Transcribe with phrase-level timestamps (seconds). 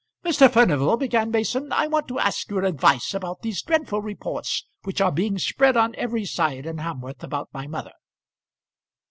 [0.25, 0.51] "Mr.
[0.51, 5.11] Furnival," began Mason, "I want to ask your advice about these dreadful reports which are
[5.11, 7.93] being spread on every side in Hamworth about my mother."